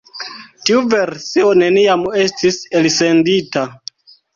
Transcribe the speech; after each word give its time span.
Tiu 0.69 0.81
versio 0.93 1.53
neniam 1.65 2.09
estis 2.25 2.61
elsendita. 2.83 3.69